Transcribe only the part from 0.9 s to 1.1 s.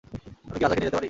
পারি?